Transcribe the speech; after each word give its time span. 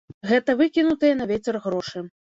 Гэта 0.29 0.55
выкінутыя 0.61 1.21
на 1.21 1.31
вецер 1.35 1.65
грошы. 1.69 2.09